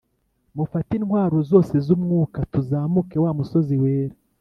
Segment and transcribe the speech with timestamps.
[0.55, 4.15] Mufate intwaro zoze zumwuka tuzamuke wamusozi wera